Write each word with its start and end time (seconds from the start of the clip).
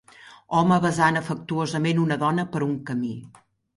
Home 0.59 0.77
besant 0.85 1.21
afectuosament 1.21 2.03
una 2.07 2.17
dona 2.25 2.47
per 2.55 2.63
un 2.69 2.77
camí 2.89 3.13